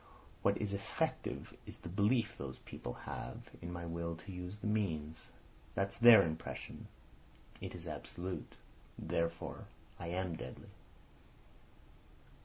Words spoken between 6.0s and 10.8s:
impression. It is absolute. Therefore I am deadly."